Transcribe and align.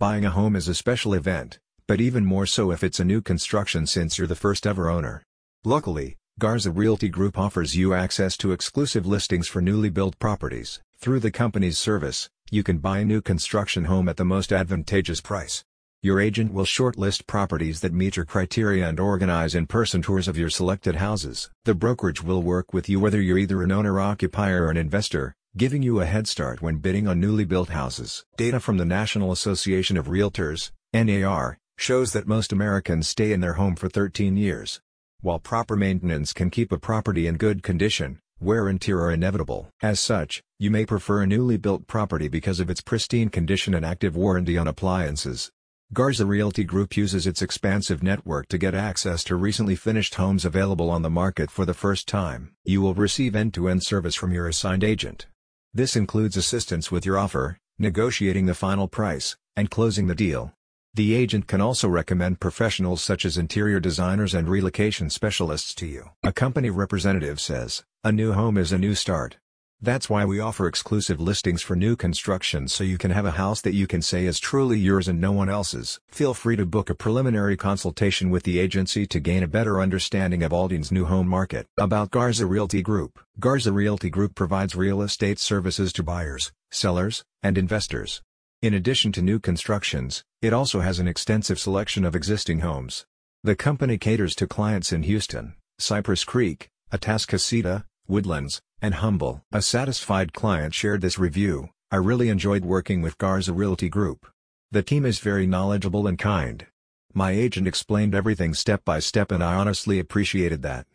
Buying 0.00 0.24
a 0.24 0.30
home 0.30 0.56
is 0.56 0.66
a 0.66 0.74
special 0.74 1.12
event, 1.12 1.58
but 1.86 2.00
even 2.00 2.24
more 2.24 2.46
so 2.46 2.70
if 2.70 2.82
it's 2.82 3.00
a 3.00 3.04
new 3.04 3.20
construction 3.20 3.86
since 3.86 4.16
you're 4.16 4.26
the 4.26 4.34
first 4.34 4.66
ever 4.66 4.88
owner. 4.88 5.22
Luckily, 5.62 6.16
Garza 6.38 6.70
Realty 6.70 7.10
Group 7.10 7.36
offers 7.36 7.76
you 7.76 7.92
access 7.92 8.38
to 8.38 8.52
exclusive 8.52 9.06
listings 9.06 9.46
for 9.46 9.60
newly 9.60 9.90
built 9.90 10.18
properties. 10.18 10.80
Through 10.96 11.20
the 11.20 11.30
company's 11.30 11.76
service, 11.76 12.30
you 12.50 12.62
can 12.62 12.78
buy 12.78 13.00
a 13.00 13.04
new 13.04 13.20
construction 13.20 13.84
home 13.84 14.08
at 14.08 14.16
the 14.16 14.24
most 14.24 14.54
advantageous 14.54 15.20
price. 15.20 15.64
Your 16.00 16.18
agent 16.18 16.54
will 16.54 16.64
shortlist 16.64 17.26
properties 17.26 17.82
that 17.82 17.92
meet 17.92 18.16
your 18.16 18.24
criteria 18.24 18.88
and 18.88 18.98
organize 18.98 19.54
in-person 19.54 20.00
tours 20.00 20.28
of 20.28 20.38
your 20.38 20.48
selected 20.48 20.96
houses. 20.96 21.50
The 21.66 21.74
brokerage 21.74 22.22
will 22.22 22.42
work 22.42 22.72
with 22.72 22.88
you 22.88 22.98
whether 23.00 23.20
you're 23.20 23.36
either 23.36 23.62
an 23.62 23.70
owner-occupier 23.70 24.64
or 24.64 24.70
an 24.70 24.78
investor, 24.78 25.34
giving 25.56 25.82
you 25.82 26.00
a 26.00 26.06
head 26.06 26.28
start 26.28 26.62
when 26.62 26.76
bidding 26.76 27.08
on 27.08 27.18
newly 27.18 27.44
built 27.44 27.70
houses. 27.70 28.24
Data 28.36 28.60
from 28.60 28.76
the 28.76 28.84
National 28.84 29.32
Association 29.32 29.96
of 29.96 30.06
Realtors, 30.06 30.70
NAR, 30.94 31.58
shows 31.76 32.12
that 32.12 32.28
most 32.28 32.52
Americans 32.52 33.08
stay 33.08 33.32
in 33.32 33.40
their 33.40 33.54
home 33.54 33.74
for 33.74 33.88
13 33.88 34.36
years. 34.36 34.80
While 35.22 35.40
proper 35.40 35.74
maintenance 35.74 36.32
can 36.32 36.50
keep 36.50 36.70
a 36.70 36.78
property 36.78 37.26
in 37.26 37.36
good 37.36 37.64
condition, 37.64 38.20
wear 38.38 38.68
and 38.68 38.80
tear 38.80 39.00
are 39.00 39.10
inevitable. 39.10 39.68
As 39.82 39.98
such, 39.98 40.40
you 40.60 40.70
may 40.70 40.86
prefer 40.86 41.22
a 41.22 41.26
newly 41.26 41.56
built 41.56 41.88
property 41.88 42.28
because 42.28 42.60
of 42.60 42.70
its 42.70 42.80
pristine 42.80 43.28
condition 43.28 43.74
and 43.74 43.84
active 43.84 44.14
warranty 44.14 44.56
on 44.56 44.68
appliances. 44.68 45.50
Garza 45.92 46.24
Realty 46.24 46.62
Group 46.62 46.96
uses 46.96 47.26
its 47.26 47.42
expansive 47.42 48.04
network 48.04 48.46
to 48.46 48.56
get 48.56 48.76
access 48.76 49.24
to 49.24 49.34
recently 49.34 49.74
finished 49.74 50.14
homes 50.14 50.44
available 50.44 50.88
on 50.88 51.02
the 51.02 51.10
market 51.10 51.50
for 51.50 51.64
the 51.64 51.74
first 51.74 52.06
time. 52.06 52.52
You 52.64 52.80
will 52.80 52.94
receive 52.94 53.34
end-to-end 53.34 53.82
service 53.82 54.14
from 54.14 54.32
your 54.32 54.46
assigned 54.46 54.84
agent. 54.84 55.26
This 55.72 55.94
includes 55.94 56.36
assistance 56.36 56.90
with 56.90 57.06
your 57.06 57.16
offer, 57.16 57.56
negotiating 57.78 58.46
the 58.46 58.56
final 58.56 58.88
price, 58.88 59.36
and 59.54 59.70
closing 59.70 60.08
the 60.08 60.16
deal. 60.16 60.52
The 60.94 61.14
agent 61.14 61.46
can 61.46 61.60
also 61.60 61.88
recommend 61.88 62.40
professionals 62.40 63.02
such 63.02 63.24
as 63.24 63.38
interior 63.38 63.78
designers 63.78 64.34
and 64.34 64.48
relocation 64.48 65.10
specialists 65.10 65.72
to 65.76 65.86
you. 65.86 66.10
A 66.24 66.32
company 66.32 66.70
representative 66.70 67.38
says, 67.40 67.84
a 68.02 68.10
new 68.10 68.32
home 68.32 68.58
is 68.58 68.72
a 68.72 68.78
new 68.78 68.96
start. 68.96 69.36
That's 69.82 70.10
why 70.10 70.26
we 70.26 70.40
offer 70.40 70.66
exclusive 70.66 71.18
listings 71.18 71.62
for 71.62 71.74
new 71.74 71.96
construction 71.96 72.68
so 72.68 72.84
you 72.84 72.98
can 72.98 73.12
have 73.12 73.24
a 73.24 73.30
house 73.30 73.62
that 73.62 73.72
you 73.72 73.86
can 73.86 74.02
say 74.02 74.26
is 74.26 74.38
truly 74.38 74.78
yours 74.78 75.08
and 75.08 75.18
no 75.18 75.32
one 75.32 75.48
else's. 75.48 75.98
Feel 76.10 76.34
free 76.34 76.56
to 76.56 76.66
book 76.66 76.90
a 76.90 76.94
preliminary 76.94 77.56
consultation 77.56 78.28
with 78.28 78.42
the 78.42 78.58
agency 78.58 79.06
to 79.06 79.18
gain 79.18 79.42
a 79.42 79.48
better 79.48 79.80
understanding 79.80 80.42
of 80.42 80.52
Aldine's 80.52 80.92
new 80.92 81.06
home 81.06 81.26
market. 81.26 81.66
About 81.78 82.10
Garza 82.10 82.44
Realty 82.44 82.82
Group 82.82 83.18
Garza 83.38 83.72
Realty 83.72 84.10
Group 84.10 84.34
provides 84.34 84.76
real 84.76 85.00
estate 85.00 85.38
services 85.38 85.94
to 85.94 86.02
buyers, 86.02 86.52
sellers, 86.70 87.24
and 87.42 87.56
investors. 87.56 88.20
In 88.60 88.74
addition 88.74 89.12
to 89.12 89.22
new 89.22 89.38
constructions, 89.38 90.22
it 90.42 90.52
also 90.52 90.80
has 90.80 90.98
an 90.98 91.08
extensive 91.08 91.58
selection 91.58 92.04
of 92.04 92.14
existing 92.14 92.60
homes. 92.60 93.06
The 93.44 93.56
company 93.56 93.96
caters 93.96 94.34
to 94.34 94.46
clients 94.46 94.92
in 94.92 95.04
Houston, 95.04 95.54
Cypress 95.78 96.24
Creek, 96.24 96.68
Atascocita, 96.92 97.84
Woodlands, 98.10 98.60
and 98.82 98.94
Humble. 98.94 99.42
A 99.52 99.62
satisfied 99.62 100.32
client 100.32 100.74
shared 100.74 101.00
this 101.00 101.18
review, 101.18 101.70
I 101.92 101.96
really 101.96 102.28
enjoyed 102.28 102.64
working 102.64 103.02
with 103.02 103.18
Garza 103.18 103.52
Realty 103.52 103.88
Group. 103.88 104.26
The 104.70 104.82
team 104.82 105.06
is 105.06 105.18
very 105.18 105.46
knowledgeable 105.46 106.06
and 106.06 106.18
kind. 106.18 106.66
My 107.14 107.30
agent 107.30 107.66
explained 107.66 108.14
everything 108.14 108.54
step 108.54 108.84
by 108.84 109.00
step 109.00 109.32
and 109.32 109.42
I 109.42 109.54
honestly 109.54 109.98
appreciated 109.98 110.62
that. 110.62 110.86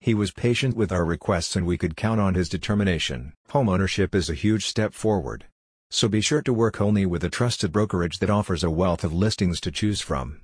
He 0.00 0.14
was 0.14 0.32
patient 0.32 0.74
with 0.74 0.90
our 0.90 1.04
requests 1.04 1.54
and 1.54 1.66
we 1.66 1.78
could 1.78 1.96
count 1.96 2.20
on 2.20 2.34
his 2.34 2.48
determination. 2.48 3.34
Homeownership 3.50 4.14
is 4.14 4.30
a 4.30 4.34
huge 4.34 4.66
step 4.66 4.94
forward. 4.94 5.44
So 5.90 6.08
be 6.08 6.20
sure 6.20 6.42
to 6.42 6.52
work 6.52 6.80
only 6.80 7.04
with 7.04 7.22
a 7.22 7.28
trusted 7.28 7.70
brokerage 7.70 8.18
that 8.20 8.30
offers 8.30 8.64
a 8.64 8.70
wealth 8.70 9.04
of 9.04 9.12
listings 9.12 9.60
to 9.60 9.70
choose 9.70 10.00
from. 10.00 10.40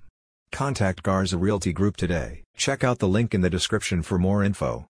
Contact 0.53 1.03
Garza 1.03 1.39
Realty 1.39 1.73
Group 1.73 1.97
today. 1.97 2.43
Check 2.57 2.85
out 2.85 3.01
the 3.01 3.09
link 3.09 3.35
in 3.35 3.41
the 3.41 3.51
description 3.51 4.03
for 4.03 4.19
more 4.19 4.45
info. 4.45 4.85